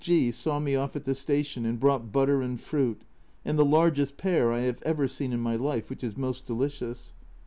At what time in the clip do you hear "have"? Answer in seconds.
4.61-4.81